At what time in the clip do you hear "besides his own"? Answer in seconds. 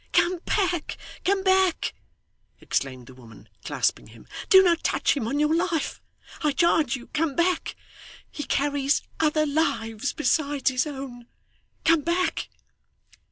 10.13-11.27